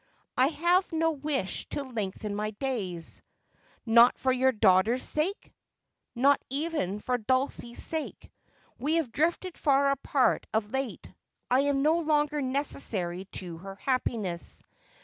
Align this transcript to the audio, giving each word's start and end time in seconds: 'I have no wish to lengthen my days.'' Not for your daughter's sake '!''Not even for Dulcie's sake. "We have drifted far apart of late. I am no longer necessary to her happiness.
'I 0.35 0.47
have 0.47 0.91
no 0.91 1.11
wish 1.11 1.67
to 1.69 1.83
lengthen 1.83 2.33
my 2.35 2.49
days.'' 2.49 3.21
Not 3.85 4.17
for 4.17 4.31
your 4.31 4.51
daughter's 4.51 5.03
sake 5.03 5.53
'!''Not 6.25 6.41
even 6.49 6.97
for 6.99 7.19
Dulcie's 7.19 7.83
sake. 7.83 8.31
"We 8.79 8.95
have 8.95 9.11
drifted 9.11 9.59
far 9.59 9.91
apart 9.91 10.47
of 10.55 10.71
late. 10.71 11.05
I 11.51 11.59
am 11.69 11.83
no 11.83 11.99
longer 11.99 12.41
necessary 12.41 13.25
to 13.33 13.57
her 13.59 13.75
happiness. 13.75 14.63